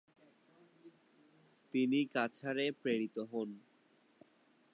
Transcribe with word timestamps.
তিনি 1.73 1.99
কাছাড়ে 2.15 2.65
প্রেরিত 2.81 3.15
হন। 3.31 3.49